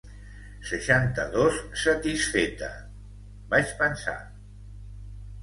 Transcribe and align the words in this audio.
Seixanta-dos 0.69 1.59
satisfeta!, 1.81 2.71
vaig 3.53 3.77
pensar. 3.85 4.19